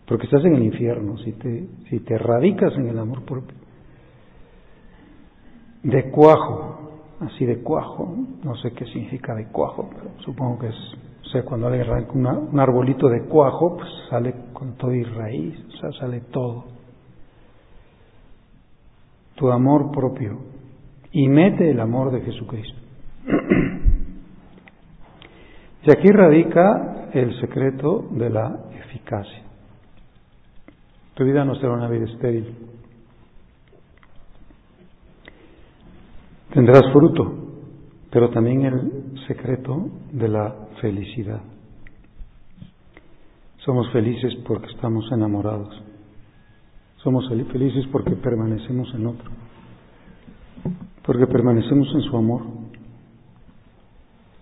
porque 0.07 0.25
estás 0.25 0.43
en 0.43 0.55
el 0.55 0.63
infierno 0.63 1.19
si 1.19 1.33
te, 1.33 1.69
si 1.91 2.01
te 2.01 2.17
radicas 2.17 2.73
en 2.79 2.89
el 2.89 2.99
amor 2.99 3.25
propio 3.27 3.60
de 5.83 6.11
cuajo, 6.11 6.91
así 7.21 7.47
de 7.47 7.63
cuajo, 7.63 8.15
no 8.45 8.55
sé 8.57 8.73
qué 8.73 8.85
significa 8.87 9.35
de 9.35 9.47
cuajo, 9.47 9.89
pero 9.91 10.11
supongo 10.25 10.59
que 10.59 10.69
es, 10.69 10.77
o 11.23 11.29
sea, 11.31 11.45
cuando 11.45 11.71
le 11.71 11.81
arranca 11.81 12.13
un 12.13 12.61
arbolito 12.61 13.09
de 13.09 13.23
cuajo, 13.23 13.77
pues 13.77 13.89
sale 14.09 14.35
con 14.53 14.77
todo 14.77 14.93
y 14.93 15.05
raíz, 15.05 15.55
sale 15.99 16.21
todo. 16.33 16.65
Tu 19.37 19.51
amor 19.51 19.91
propio 19.91 20.39
y 21.13 21.29
mete 21.29 21.71
el 21.71 21.81
amor 21.81 22.13
de 22.13 22.21
Jesucristo. 22.21 22.79
y 25.83 25.91
aquí 25.91 26.09
radica 26.09 27.09
el 27.13 27.39
secreto 27.41 28.07
de 28.11 28.31
la 28.31 28.61
eficacia. 28.75 29.43
Tu 31.15 31.25
vida 31.25 31.45
no 31.45 31.57
será 31.57 31.73
una 31.73 31.89
vida 31.89 32.05
estéril. 32.05 32.55
Tendrás 36.53 36.83
fruto, 36.93 37.33
pero 38.11 38.29
también 38.31 38.63
el 38.63 39.15
secreto 39.29 39.89
de 40.11 40.27
la 40.27 40.53
felicidad. 40.81 41.41
Somos 43.59 43.89
felices 43.93 44.35
porque 44.49 44.67
estamos 44.67 45.05
enamorados. 45.13 45.81
Somos 47.05 47.29
felices 47.29 47.87
porque 47.93 48.17
permanecemos 48.17 48.93
en 48.95 49.07
otro, 49.07 49.31
porque 51.07 51.29
permanecemos 51.29 51.89
en 51.95 52.01
su 52.03 52.17
amor. 52.17 52.43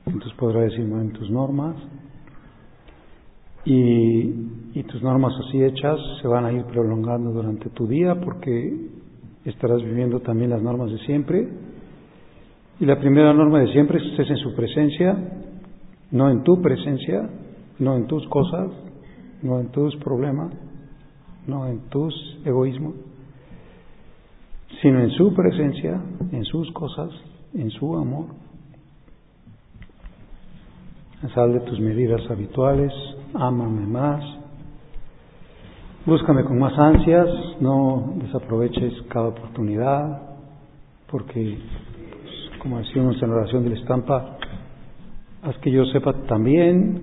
Entonces 0.07 0.33
podrá 0.39 0.63
decir, 0.63 0.81
en 0.81 1.13
tus 1.13 1.29
normas, 1.31 1.77
y, 3.67 4.33
y, 4.73 4.83
tus 4.85 5.03
normas 5.03 5.35
así 5.47 5.63
hechas 5.63 5.99
se 6.23 6.29
van 6.29 6.47
a 6.47 6.53
ir 6.53 6.65
prolongando 6.65 7.33
durante 7.33 7.69
tu 7.69 7.87
día 7.87 8.15
porque 8.19 8.89
estarás 9.45 9.83
viviendo 9.83 10.21
también 10.21 10.49
las 10.49 10.63
normas 10.63 10.91
de 10.91 10.99
siempre. 11.01 11.68
Y 12.81 12.87
la 12.87 12.99
primera 12.99 13.33
norma 13.33 13.61
de 13.61 13.73
siempre 13.73 13.99
es 13.99 14.05
estés 14.05 14.31
en 14.31 14.37
su 14.37 14.55
presencia, 14.55 15.17
no 16.13 16.31
en 16.31 16.45
tu 16.45 16.63
presencia, 16.63 17.29
no 17.79 17.97
en 17.97 18.07
tus 18.07 18.27
cosas, 18.29 18.71
no 19.43 19.61
en 19.61 19.69
tus 19.69 19.97
problemas, 19.97 20.53
no 21.47 21.67
en 21.67 21.81
tus 21.89 22.15
egoísmos, 22.45 22.95
sino 24.83 25.01
en 25.01 25.11
su 25.11 25.35
presencia, 25.35 26.01
en 26.33 26.45
sus 26.45 26.71
cosas, 26.73 27.11
en 27.55 27.71
su 27.71 27.97
amor. 27.97 28.27
Sal 31.35 31.53
de 31.53 31.61
tus 31.61 31.81
medidas 31.81 32.21
habituales, 32.31 32.93
ámame 33.35 33.87
más, 33.87 34.23
búscame 36.07 36.45
con 36.45 36.61
más 36.61 36.79
ansias, 36.79 37.29
no 37.61 38.15
desaproveches 38.23 38.95
cada 39.09 39.29
oportunidad, 39.29 40.23
porque, 41.11 41.59
como 42.59 42.79
decíamos 42.79 43.23
en 43.23 43.31
la 43.31 43.37
oración 43.37 43.65
de 43.65 43.71
la 43.71 43.77
estampa, 43.77 44.37
haz 45.43 45.57
que 45.59 45.71
yo 45.71 45.85
sepa 45.87 46.13
también, 46.27 47.01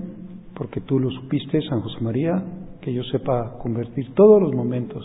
porque 0.56 0.82
tú 0.82 1.00
lo 1.00 1.10
supiste, 1.12 1.62
San 1.62 1.82
José 1.82 2.00
María, 2.02 2.44
que 2.82 2.94
yo 2.94 3.04
sepa 3.04 3.58
convertir 3.60 4.14
todos 4.14 4.42
los 4.42 4.54
momentos 4.54 5.04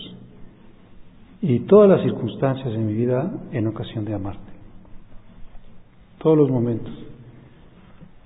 y 1.43 1.61
todas 1.61 1.89
las 1.89 2.03
circunstancias 2.03 2.73
de 2.73 2.79
mi 2.79 2.93
vida 2.93 3.33
en 3.53 3.67
ocasión 3.67 4.05
de 4.05 4.15
amarte. 4.15 4.53
Todos 6.19 6.37
los 6.37 6.51
momentos. 6.51 6.93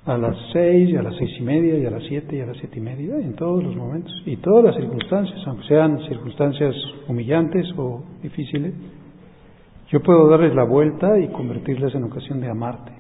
A 0.07 0.19
las 0.19 0.37
seis, 0.53 0.91
y 0.91 0.97
a 0.97 1.03
las 1.03 1.17
seis 1.17 1.31
y 1.39 1.43
media, 1.43 1.79
y 1.79 1.87
a 1.87 1.91
las 1.91 2.03
siete, 2.03 2.37
y 2.37 2.41
a 2.41 2.47
las 2.47 2.59
siete 2.59 2.79
y 2.79 2.83
media, 2.83 3.17
en 3.17 3.35
todos 3.37 3.63
los 3.63 3.75
momentos. 3.75 4.13
Y 4.27 4.37
todas 4.37 4.65
las 4.65 4.77
circunstancias, 4.77 5.41
aunque 5.47 5.67
sean 5.67 5.99
circunstancias 6.09 6.75
humillantes 7.09 7.67
o 7.79 8.03
difíciles, 8.23 8.75
yo 9.91 10.03
puedo 10.03 10.29
darles 10.29 10.55
la 10.55 10.65
vuelta 10.65 11.19
y 11.19 11.29
convertirlas 11.29 11.95
en 11.95 12.05
ocasión 12.05 12.41
de 12.41 12.51
amarte. 12.51 12.93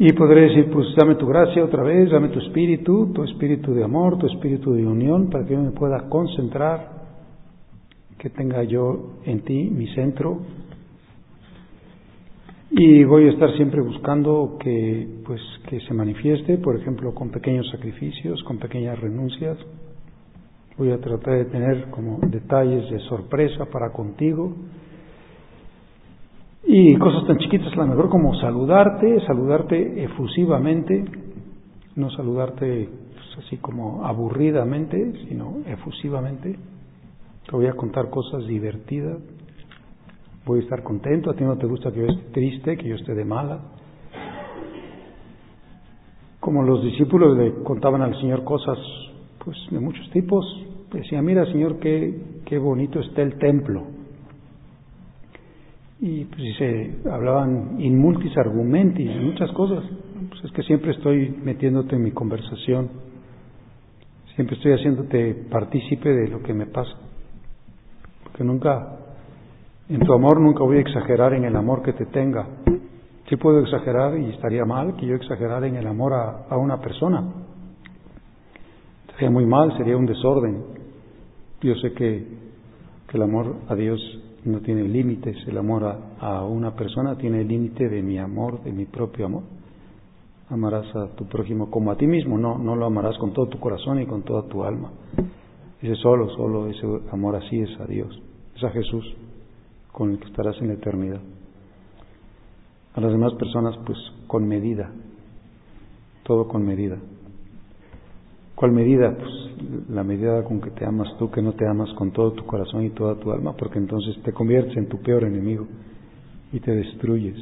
Y 0.00 0.12
podré 0.12 0.42
decir, 0.42 0.70
pues 0.70 0.86
dame 0.96 1.16
tu 1.16 1.26
gracia 1.26 1.64
otra 1.64 1.82
vez, 1.82 2.08
dame 2.10 2.28
tu 2.28 2.38
espíritu, 2.38 3.12
tu 3.12 3.24
espíritu 3.24 3.74
de 3.74 3.82
amor, 3.82 4.16
tu 4.16 4.26
espíritu 4.26 4.72
de 4.72 4.86
unión, 4.86 5.28
para 5.28 5.44
que 5.44 5.54
yo 5.54 5.60
me 5.60 5.72
pueda 5.72 6.08
concentrar, 6.08 6.98
que 8.16 8.30
tenga 8.30 8.62
yo 8.62 9.14
en 9.24 9.40
ti 9.40 9.68
mi 9.70 9.88
centro. 9.94 10.38
Y 12.70 13.02
voy 13.02 13.26
a 13.26 13.32
estar 13.32 13.50
siempre 13.56 13.80
buscando 13.80 14.56
que, 14.60 15.20
pues, 15.26 15.40
que 15.68 15.80
se 15.80 15.94
manifieste, 15.94 16.58
por 16.58 16.76
ejemplo, 16.76 17.12
con 17.12 17.30
pequeños 17.30 17.68
sacrificios, 17.70 18.40
con 18.44 18.58
pequeñas 18.58 19.00
renuncias. 19.00 19.58
Voy 20.78 20.92
a 20.92 21.00
tratar 21.00 21.34
de 21.34 21.44
tener 21.46 21.90
como 21.90 22.20
detalles 22.22 22.88
de 22.88 23.00
sorpresa 23.00 23.64
para 23.66 23.90
contigo 23.90 24.54
y 26.70 26.94
cosas 26.96 27.26
tan 27.26 27.38
chiquitas, 27.38 27.72
a 27.72 27.76
lo 27.76 27.86
mejor 27.86 28.08
como 28.08 28.34
saludarte, 28.36 29.18
saludarte 29.26 30.04
efusivamente, 30.04 31.04
no 31.96 32.10
saludarte 32.10 32.88
pues, 33.12 33.46
así 33.46 33.56
como 33.56 34.04
aburridamente, 34.04 35.14
sino 35.28 35.62
efusivamente. 35.66 36.56
Te 37.46 37.56
voy 37.56 37.66
a 37.66 37.72
contar 37.72 38.08
cosas 38.10 38.46
divertidas. 38.46 39.18
Voy 40.44 40.60
a 40.60 40.62
estar 40.62 40.82
contento. 40.82 41.30
A 41.30 41.34
ti 41.34 41.42
no 41.42 41.56
te 41.56 41.66
gusta 41.66 41.90
que 41.90 42.00
yo 42.00 42.06
esté 42.06 42.30
triste, 42.32 42.76
que 42.76 42.86
yo 42.86 42.94
esté 42.94 43.14
de 43.14 43.24
mala. 43.24 43.60
Como 46.38 46.62
los 46.62 46.84
discípulos 46.84 47.36
le 47.36 47.64
contaban 47.64 48.02
al 48.02 48.14
Señor 48.20 48.44
cosas 48.44 48.78
pues 49.42 49.56
de 49.70 49.80
muchos 49.80 50.08
tipos. 50.10 50.44
Decía, 50.92 51.20
mira 51.22 51.44
Señor, 51.46 51.78
qué, 51.78 52.40
qué 52.44 52.58
bonito 52.58 53.00
está 53.00 53.22
el 53.22 53.38
templo 53.38 53.98
y 56.00 56.24
pues 56.26 56.56
se 56.56 57.10
hablaban 57.10 57.80
in 57.80 57.98
multis 57.98 58.36
argumentis, 58.36 59.10
muchas 59.20 59.50
cosas. 59.52 59.84
Pues 60.28 60.44
es 60.44 60.52
que 60.52 60.62
siempre 60.62 60.92
estoy 60.92 61.30
metiéndote 61.42 61.96
en 61.96 62.02
mi 62.02 62.12
conversación, 62.12 62.88
siempre 64.34 64.56
estoy 64.56 64.72
haciéndote 64.72 65.34
partícipe 65.50 66.08
de 66.08 66.28
lo 66.28 66.42
que 66.42 66.54
me 66.54 66.66
pasa. 66.66 66.94
Porque 68.22 68.44
nunca, 68.44 68.96
en 69.88 70.00
tu 70.00 70.12
amor 70.12 70.40
nunca 70.40 70.62
voy 70.62 70.78
a 70.78 70.80
exagerar 70.80 71.34
en 71.34 71.44
el 71.44 71.56
amor 71.56 71.82
que 71.82 71.92
te 71.92 72.06
tenga. 72.06 72.46
Sí 73.28 73.36
puedo 73.36 73.60
exagerar 73.60 74.16
y 74.18 74.30
estaría 74.30 74.64
mal 74.64 74.96
que 74.96 75.06
yo 75.06 75.14
exagerara 75.14 75.66
en 75.66 75.76
el 75.76 75.86
amor 75.86 76.14
a, 76.14 76.46
a 76.48 76.56
una 76.56 76.80
persona. 76.80 77.24
Sería 79.14 79.30
muy 79.30 79.46
mal, 79.46 79.76
sería 79.76 79.96
un 79.96 80.06
desorden. 80.06 80.77
Yo 81.60 81.74
sé 81.76 81.92
que, 81.92 82.24
que 83.08 83.16
el 83.16 83.22
amor 83.22 83.56
a 83.68 83.74
Dios 83.74 84.00
no 84.44 84.60
tiene 84.60 84.82
límites. 84.82 85.36
El 85.46 85.58
amor 85.58 85.84
a, 86.20 86.44
una 86.44 86.74
persona 86.74 87.16
tiene 87.16 87.44
límite 87.44 87.88
de 87.88 88.02
mi 88.02 88.18
amor, 88.18 88.62
de 88.62 88.72
mi 88.72 88.84
propio 88.86 89.26
amor. 89.26 89.42
Amarás 90.50 90.86
a 90.94 91.08
tu 91.16 91.26
prójimo 91.26 91.70
como 91.70 91.90
a 91.90 91.96
ti 91.96 92.06
mismo, 92.06 92.38
no, 92.38 92.56
no 92.56 92.74
lo 92.74 92.86
amarás 92.86 93.18
con 93.18 93.32
todo 93.32 93.46
tu 93.46 93.58
corazón 93.58 94.00
y 94.00 94.06
con 94.06 94.22
toda 94.22 94.48
tu 94.48 94.64
alma. 94.64 94.90
Ese 95.82 95.94
solo, 95.96 96.30
solo 96.30 96.68
ese 96.68 96.86
amor 97.12 97.36
así 97.36 97.60
es 97.60 97.78
a 97.80 97.84
Dios, 97.84 98.18
es 98.56 98.64
a 98.64 98.70
Jesús, 98.70 99.04
con 99.92 100.12
el 100.12 100.18
que 100.18 100.26
estarás 100.26 100.56
en 100.62 100.70
eternidad. 100.70 101.20
A 102.94 103.00
las 103.00 103.12
demás 103.12 103.34
personas, 103.34 103.76
pues 103.84 103.98
con 104.26 104.48
medida, 104.48 104.90
todo 106.24 106.48
con 106.48 106.64
medida. 106.64 106.96
¿Cuál 108.58 108.72
medida? 108.72 109.16
Pues 109.16 109.88
la 109.88 110.02
medida 110.02 110.42
con 110.42 110.60
que 110.60 110.70
te 110.70 110.84
amas 110.84 111.16
tú, 111.16 111.30
que 111.30 111.40
no 111.40 111.52
te 111.52 111.64
amas 111.64 111.92
con 111.94 112.10
todo 112.10 112.32
tu 112.32 112.44
corazón 112.44 112.84
y 112.84 112.90
toda 112.90 113.14
tu 113.14 113.30
alma, 113.30 113.52
porque 113.56 113.78
entonces 113.78 114.20
te 114.24 114.32
conviertes 114.32 114.76
en 114.76 114.88
tu 114.88 115.00
peor 115.00 115.22
enemigo 115.22 115.64
y 116.52 116.58
te 116.58 116.74
destruyes. 116.74 117.36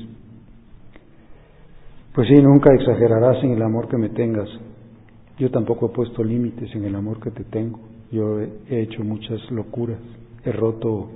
Pues 2.14 2.28
sí, 2.28 2.34
nunca 2.42 2.70
exagerarás 2.74 3.42
en 3.44 3.52
el 3.52 3.62
amor 3.62 3.88
que 3.88 3.96
me 3.96 4.10
tengas. 4.10 4.46
Yo 5.38 5.50
tampoco 5.50 5.86
he 5.86 5.94
puesto 5.94 6.22
límites 6.22 6.74
en 6.74 6.84
el 6.84 6.94
amor 6.94 7.18
que 7.18 7.30
te 7.30 7.44
tengo. 7.44 7.80
Yo 8.12 8.38
he 8.42 8.82
hecho 8.82 9.02
muchas 9.02 9.40
locuras, 9.50 10.00
he 10.44 10.52
roto 10.52 11.08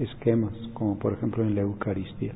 esquemas, 0.00 0.52
como 0.74 0.98
por 0.98 1.12
ejemplo 1.12 1.44
en 1.44 1.54
la 1.54 1.60
Eucaristía. 1.60 2.34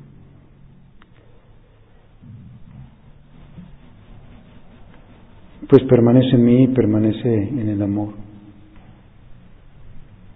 Pues 5.69 5.83
permanece 5.83 6.35
en 6.35 6.45
mí, 6.45 6.67
permanece 6.67 7.49
en 7.49 7.69
el 7.69 7.81
amor. 7.81 8.09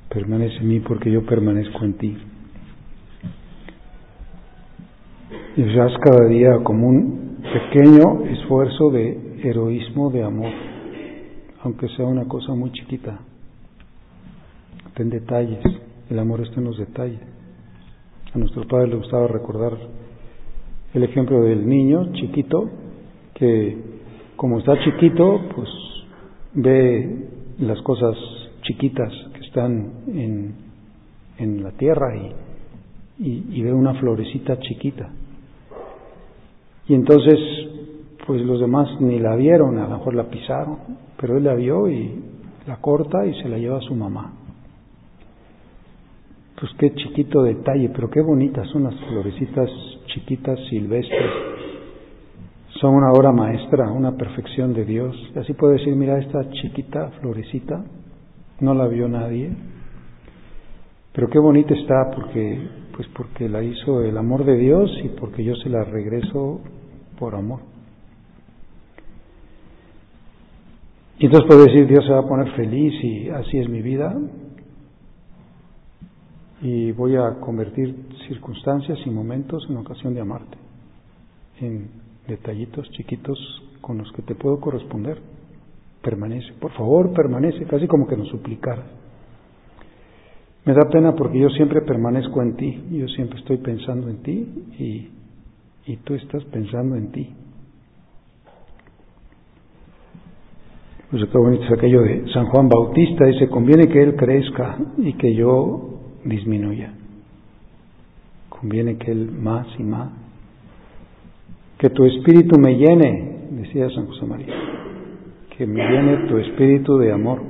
Permanece 0.09 0.57
en 0.57 0.67
mí 0.67 0.79
porque 0.79 1.11
yo 1.11 1.25
permanezco 1.25 1.85
en 1.85 1.93
ti. 1.93 2.17
Y 5.57 5.79
haz 5.79 5.91
cada 5.99 6.27
día 6.27 6.57
como 6.63 6.87
un 6.87 7.37
pequeño 7.53 8.25
esfuerzo 8.25 8.89
de 8.89 9.39
heroísmo 9.43 10.09
de 10.09 10.23
amor, 10.23 10.51
aunque 11.63 11.87
sea 11.89 12.05
una 12.05 12.25
cosa 12.25 12.53
muy 12.53 12.71
chiquita. 12.71 13.19
Ten 14.95 15.09
detalles, 15.09 15.63
el 16.09 16.19
amor 16.19 16.41
está 16.41 16.59
en 16.59 16.65
los 16.65 16.77
detalles. 16.77 17.21
A 18.33 18.37
nuestro 18.37 18.67
padre 18.67 18.87
le 18.87 18.95
gustaba 18.95 19.27
recordar 19.27 19.77
el 20.93 21.03
ejemplo 21.03 21.41
del 21.41 21.67
niño 21.67 22.11
chiquito 22.13 22.69
que 23.35 23.90
como 24.41 24.57
está 24.57 24.73
chiquito, 24.79 25.39
pues 25.53 25.69
ve 26.55 27.27
las 27.59 27.79
cosas 27.83 28.17
chiquitas 28.63 29.13
que 29.35 29.39
están 29.41 29.91
en, 30.07 30.55
en 31.37 31.61
la 31.61 31.69
tierra 31.73 32.15
y, 33.19 33.45
y, 33.53 33.61
ve 33.61 33.71
una 33.71 33.93
florecita 33.93 34.57
chiquita. 34.57 35.11
Y 36.87 36.95
entonces, 36.95 37.37
pues 38.25 38.41
los 38.41 38.59
demás 38.59 38.89
ni 38.99 39.19
la 39.19 39.35
vieron, 39.35 39.77
a 39.77 39.87
lo 39.87 39.97
mejor 39.97 40.15
la 40.15 40.27
pisaron, 40.27 40.77
pero 41.19 41.37
él 41.37 41.43
la 41.43 41.53
vio 41.53 41.87
y 41.87 42.23
la 42.65 42.77
corta 42.77 43.23
y 43.27 43.39
se 43.43 43.47
la 43.47 43.59
lleva 43.59 43.77
a 43.77 43.81
su 43.81 43.93
mamá. 43.93 44.33
Pues 46.59 46.71
qué 46.79 46.95
chiquito 46.95 47.43
detalle, 47.43 47.89
pero 47.89 48.09
qué 48.09 48.21
bonitas 48.21 48.67
son 48.69 48.85
las 48.85 48.95
florecitas 49.01 49.69
chiquitas 50.07 50.57
silvestres 50.67 51.50
son 52.81 52.95
una 52.95 53.11
obra 53.11 53.31
maestra, 53.31 53.91
una 53.91 54.17
perfección 54.17 54.73
de 54.73 54.83
Dios. 54.83 55.15
Y 55.35 55.39
así 55.39 55.53
puedo 55.53 55.73
decir, 55.73 55.95
mira 55.95 56.17
esta 56.17 56.49
chiquita 56.49 57.11
florecita, 57.21 57.85
no 58.59 58.73
la 58.73 58.87
vio 58.87 59.07
nadie. 59.07 59.51
Pero 61.13 61.29
qué 61.29 61.37
bonita 61.37 61.75
está 61.75 62.09
porque, 62.09 62.67
pues 62.95 63.07
porque 63.15 63.47
la 63.47 63.61
hizo 63.61 64.01
el 64.01 64.17
amor 64.17 64.45
de 64.45 64.57
Dios 64.57 64.89
y 65.03 65.09
porque 65.09 65.43
yo 65.43 65.55
se 65.57 65.69
la 65.69 65.83
regreso 65.83 66.61
por 67.19 67.35
amor. 67.35 67.59
Y 71.19 71.25
entonces 71.27 71.47
puedo 71.47 71.65
decir, 71.65 71.85
Dios 71.85 72.03
se 72.03 72.13
va 72.13 72.21
a 72.21 72.27
poner 72.27 72.51
feliz 72.55 72.93
y 73.03 73.29
así 73.29 73.59
es 73.59 73.69
mi 73.69 73.83
vida. 73.83 74.17
Y 76.63 76.91
voy 76.93 77.15
a 77.15 77.39
convertir 77.39 78.07
circunstancias 78.27 78.97
y 79.05 79.11
momentos 79.11 79.67
en 79.69 79.77
ocasión 79.77 80.15
de 80.15 80.21
amarte, 80.21 80.57
en 81.59 82.00
detallitos 82.27 82.89
chiquitos 82.91 83.37
con 83.81 83.97
los 83.97 84.11
que 84.13 84.21
te 84.21 84.35
puedo 84.35 84.59
corresponder. 84.59 85.19
Permanece, 86.01 86.53
por 86.59 86.71
favor, 86.73 87.13
permanece, 87.13 87.65
casi 87.65 87.87
como 87.87 88.07
que 88.07 88.17
nos 88.17 88.27
suplicara. 88.29 88.83
Me 90.65 90.73
da 90.73 90.89
pena 90.89 91.15
porque 91.15 91.39
yo 91.39 91.49
siempre 91.49 91.81
permanezco 91.81 92.41
en 92.41 92.55
ti, 92.55 92.83
yo 92.91 93.07
siempre 93.07 93.39
estoy 93.39 93.57
pensando 93.57 94.09
en 94.09 94.17
ti 94.21 94.47
y, 94.77 95.09
y 95.91 95.97
tú 95.97 96.13
estás 96.13 96.43
pensando 96.45 96.95
en 96.95 97.11
ti. 97.11 97.33
Pues 101.09 101.25
qué 101.29 101.37
bonito 101.37 101.65
es 101.65 101.71
aquello 101.71 102.03
de 102.03 102.31
San 102.31 102.45
Juan 102.45 102.69
Bautista, 102.69 103.25
dice, 103.25 103.49
conviene 103.49 103.89
que 103.89 104.01
Él 104.01 104.15
crezca 104.15 104.77
y 104.97 105.13
que 105.13 105.33
yo 105.35 105.99
disminuya. 106.23 106.93
Conviene 108.47 108.97
que 108.97 109.11
Él 109.11 109.29
más 109.29 109.67
y 109.77 109.83
más. 109.83 110.20
Que 111.81 111.89
tu 111.89 112.05
espíritu 112.05 112.59
me 112.59 112.75
llene, 112.75 113.47
decía 113.53 113.89
San 113.89 114.05
José 114.05 114.23
María, 114.27 114.53
que 115.57 115.65
me 115.65 115.81
llene 115.81 116.27
tu 116.27 116.37
espíritu 116.37 116.99
de 116.99 117.11
amor. 117.11 117.41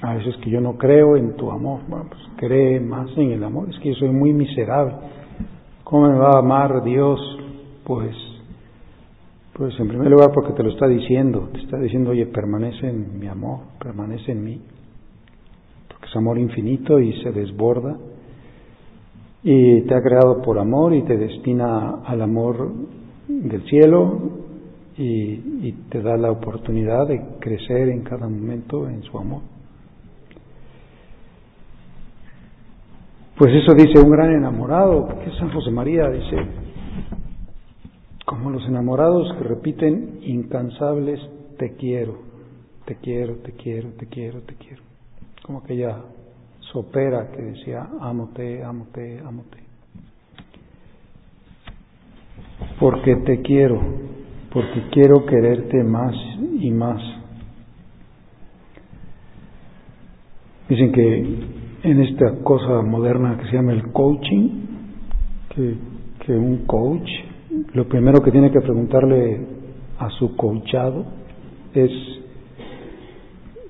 A 0.00 0.14
veces 0.14 0.34
que 0.38 0.48
yo 0.48 0.62
no 0.62 0.78
creo 0.78 1.14
en 1.18 1.36
tu 1.36 1.50
amor, 1.50 1.80
bueno, 1.88 2.06
pues 2.08 2.22
cree 2.36 2.80
más 2.80 3.10
en 3.18 3.32
el 3.32 3.44
amor, 3.44 3.68
es 3.68 3.78
que 3.80 3.90
yo 3.90 3.96
soy 3.96 4.08
muy 4.08 4.32
miserable. 4.32 4.94
¿Cómo 5.84 6.08
me 6.08 6.16
va 6.16 6.36
a 6.36 6.38
amar 6.38 6.82
Dios? 6.84 7.20
Pues, 7.84 8.16
pues 9.52 9.78
en 9.78 9.88
primer 9.88 10.10
lugar 10.10 10.30
porque 10.32 10.54
te 10.54 10.62
lo 10.62 10.70
está 10.70 10.88
diciendo, 10.88 11.50
te 11.52 11.60
está 11.60 11.78
diciendo, 11.78 12.12
oye, 12.12 12.24
permanece 12.24 12.88
en 12.88 13.20
mi 13.20 13.26
amor, 13.26 13.58
permanece 13.78 14.32
en 14.32 14.42
mí, 14.42 14.62
porque 15.86 16.06
es 16.06 16.16
amor 16.16 16.38
infinito 16.38 16.98
y 16.98 17.12
se 17.22 17.30
desborda 17.30 17.94
y 19.42 19.82
te 19.82 19.94
ha 19.94 20.02
creado 20.02 20.42
por 20.42 20.58
amor 20.58 20.94
y 20.94 21.02
te 21.02 21.16
destina 21.16 22.00
al 22.04 22.22
amor 22.22 22.72
del 23.28 23.62
cielo 23.68 24.20
y, 24.98 25.72
te 25.90 26.00
da 26.00 26.16
la 26.16 26.30
oportunidad 26.30 27.06
de 27.06 27.20
crecer 27.38 27.88
en 27.88 28.02
cada 28.02 28.28
momento 28.28 28.88
en 28.88 29.02
su 29.02 29.18
amor. 29.18 29.42
Pues 33.36 33.52
eso 33.52 33.74
dice 33.74 34.00
un 34.02 34.10
gran 34.10 34.32
enamorado, 34.32 35.08
que 35.18 35.30
es 35.30 35.36
San 35.36 35.52
José 35.52 35.70
María, 35.70 36.08
dice, 36.08 36.36
como 38.24 38.50
los 38.50 38.66
enamorados 38.66 39.32
que 39.34 39.44
repiten 39.44 40.20
incansables 40.22 41.20
te 41.58 41.74
quiero, 41.74 42.18
te 42.86 42.96
quiero, 42.96 43.34
te 43.36 43.52
quiero, 43.52 43.90
te 43.90 44.06
quiero, 44.06 44.40
te 44.40 44.54
quiero. 44.54 44.82
Como 45.44 45.58
aquella 45.58 45.98
sopera 46.72 47.30
que 47.30 47.42
decía, 47.42 47.86
amote, 48.00 48.62
amote, 48.62 49.20
amote. 49.20 49.58
Porque 52.78 53.16
te 53.16 53.42
quiero, 53.42 53.80
porque 54.52 54.88
quiero 54.90 55.24
quererte 55.26 55.82
más 55.82 56.14
y 56.60 56.70
más. 56.70 57.02
Dicen 60.68 60.92
que 60.92 61.18
en 61.84 62.02
esta 62.02 62.42
cosa 62.42 62.82
moderna 62.82 63.38
que 63.38 63.46
se 63.46 63.56
llama 63.56 63.72
el 63.72 63.92
coaching, 63.92 64.66
que, 65.54 65.76
que 66.26 66.32
un 66.32 66.66
coach 66.66 67.08
lo 67.72 67.88
primero 67.88 68.20
que 68.22 68.30
tiene 68.30 68.50
que 68.50 68.60
preguntarle 68.60 69.40
a 69.98 70.10
su 70.10 70.36
coachado 70.36 71.04
es 71.74 71.90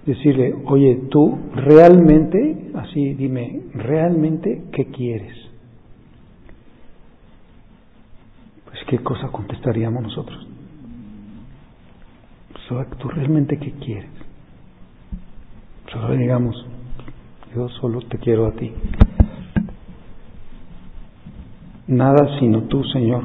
decirle, 0.06 0.54
oye, 0.66 1.02
tú 1.10 1.36
realmente, 1.54 2.70
así 2.74 3.14
dime, 3.14 3.62
realmente, 3.74 4.64
¿qué 4.72 4.86
quieres? 4.86 5.36
Pues 8.64 8.78
qué 8.88 8.98
cosa 8.98 9.28
contestaríamos 9.28 10.02
nosotros. 10.02 10.46
¿Tú 12.98 13.08
realmente 13.08 13.58
qué 13.58 13.72
quieres? 13.72 14.10
Solo 15.92 16.16
digamos, 16.16 16.66
yo 17.54 17.68
solo 17.68 18.00
te 18.02 18.18
quiero 18.18 18.46
a 18.46 18.52
ti. 18.52 18.72
Nada 21.86 22.38
sino 22.40 22.62
tú, 22.62 22.82
Señor, 22.84 23.22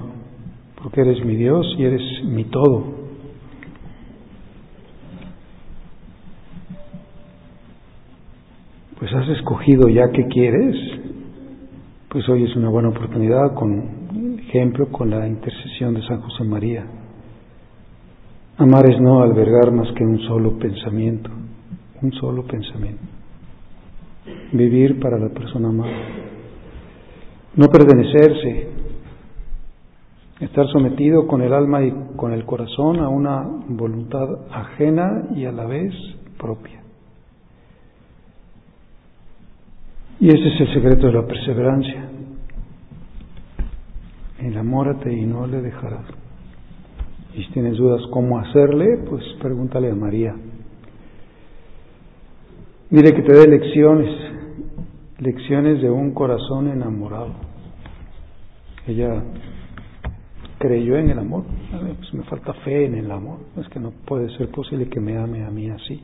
porque 0.82 1.02
eres 1.02 1.26
mi 1.26 1.36
Dios 1.36 1.76
y 1.80 1.84
eres 1.84 2.24
mi 2.24 2.44
todo. 2.46 3.01
Pues 9.02 9.12
has 9.16 9.28
escogido 9.30 9.90
ya 9.90 10.12
que 10.12 10.28
quieres, 10.28 10.76
pues 12.08 12.30
hoy 12.30 12.44
es 12.44 12.56
una 12.56 12.70
buena 12.70 12.90
oportunidad 12.90 13.56
con 13.56 14.38
ejemplo, 14.38 14.90
con 14.90 15.10
la 15.10 15.28
intercesión 15.28 15.96
de 15.96 16.04
San 16.04 16.22
José 16.22 16.44
María. 16.44 16.86
Amar 18.58 18.88
es 18.88 19.02
no 19.02 19.24
albergar 19.24 19.72
más 19.72 19.92
que 19.94 20.04
un 20.04 20.20
solo 20.20 20.60
pensamiento, 20.60 21.32
un 22.04 22.12
solo 22.14 22.44
pensamiento 22.44 23.02
vivir 24.52 25.00
para 25.00 25.18
la 25.18 25.30
persona 25.30 25.70
amada, 25.70 25.98
no 27.56 27.68
pertenecerse, 27.70 28.68
estar 30.42 30.68
sometido 30.68 31.26
con 31.26 31.42
el 31.42 31.54
alma 31.54 31.82
y 31.84 31.92
con 32.16 32.34
el 32.34 32.46
corazón 32.46 33.00
a 33.00 33.10
una 33.10 33.48
voluntad 33.68 34.28
ajena 34.52 35.30
y 35.36 35.46
a 35.46 35.52
la 35.52 35.66
vez 35.66 35.92
propia. 36.38 36.81
Y 40.22 40.30
ese 40.30 40.50
es 40.50 40.62
el 40.62 40.74
secreto 40.76 41.08
de 41.08 41.14
la 41.14 41.26
perseverancia. 41.26 42.08
Enamórate 44.38 45.12
y 45.12 45.26
no 45.26 45.48
le 45.48 45.64
dejarás. 45.64 46.06
Y 47.34 47.44
si 47.44 47.52
tienes 47.54 47.76
dudas 47.76 48.02
cómo 48.12 48.38
hacerle, 48.38 49.00
pues 49.10 49.24
pregúntale 49.42 49.90
a 49.90 49.96
María. 49.96 50.36
Dile 52.92 53.14
que 53.16 53.24
te 53.24 53.34
dé 53.34 53.48
lecciones, 53.48 54.12
lecciones 55.18 55.82
de 55.82 55.90
un 55.90 56.14
corazón 56.14 56.68
enamorado. 56.68 57.34
Ella 58.86 59.24
creyó 60.60 60.98
en 60.98 61.10
el 61.10 61.18
amor. 61.18 61.46
Pues 61.98 62.14
me 62.14 62.24
falta 62.26 62.54
fe 62.64 62.86
en 62.86 62.94
el 62.94 63.10
amor. 63.10 63.40
Es 63.58 63.68
que 63.70 63.80
no 63.80 63.90
puede 64.06 64.30
ser 64.38 64.50
posible 64.50 64.88
que 64.88 65.00
me 65.00 65.18
ame 65.18 65.44
a 65.44 65.50
mí 65.50 65.68
así. 65.72 66.00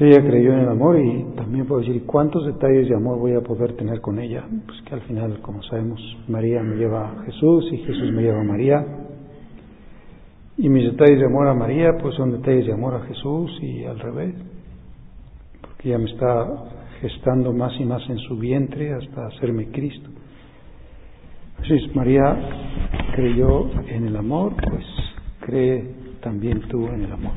Pues 0.00 0.16
ella 0.16 0.26
creyó 0.26 0.54
en 0.54 0.60
el 0.60 0.68
amor 0.70 0.98
y 0.98 1.24
también 1.36 1.66
puedo 1.66 1.82
decir, 1.82 2.06
¿cuántos 2.06 2.46
detalles 2.46 2.88
de 2.88 2.94
amor 2.94 3.18
voy 3.18 3.34
a 3.34 3.42
poder 3.42 3.74
tener 3.74 4.00
con 4.00 4.18
ella? 4.18 4.46
Pues 4.64 4.80
que 4.80 4.94
al 4.94 5.02
final, 5.02 5.40
como 5.42 5.62
sabemos, 5.64 6.00
María 6.26 6.62
me 6.62 6.76
lleva 6.76 7.10
a 7.10 7.22
Jesús 7.24 7.66
y 7.70 7.76
Jesús 7.76 8.10
me 8.10 8.22
lleva 8.22 8.40
a 8.40 8.44
María. 8.44 8.82
Y 10.56 10.70
mis 10.70 10.84
detalles 10.84 11.18
de 11.18 11.26
amor 11.26 11.48
a 11.48 11.54
María, 11.54 11.98
pues 12.00 12.14
son 12.14 12.32
detalles 12.32 12.64
de 12.64 12.72
amor 12.72 12.94
a 12.94 13.00
Jesús 13.00 13.50
y 13.60 13.84
al 13.84 13.98
revés, 13.98 14.34
porque 15.60 15.90
ella 15.90 15.98
me 15.98 16.10
está 16.10 16.48
gestando 17.02 17.52
más 17.52 17.78
y 17.78 17.84
más 17.84 18.00
en 18.08 18.16
su 18.20 18.38
vientre 18.38 18.94
hasta 18.94 19.26
hacerme 19.26 19.66
Cristo. 19.66 20.08
Así 21.58 21.74
María 21.94 22.38
creyó 23.14 23.70
en 23.86 24.06
el 24.06 24.16
amor, 24.16 24.54
pues 24.70 24.86
cree 25.40 25.90
también 26.22 26.62
tú 26.70 26.86
en 26.86 27.04
el 27.04 27.12
amor. 27.12 27.34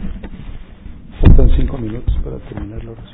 Faltan 1.24 1.50
cinco 1.56 1.78
minutos 1.78 2.14
para 2.22 2.38
terminar 2.50 2.84
la 2.84 2.92
oración. 2.92 3.12